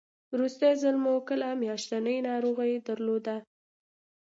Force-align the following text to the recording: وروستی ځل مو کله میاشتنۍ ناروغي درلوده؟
وروستی 0.33 0.71
ځل 0.81 0.95
مو 1.03 1.13
کله 1.29 1.47
میاشتنۍ 1.61 2.17
ناروغي 2.29 2.73
درلوده؟ 2.87 3.35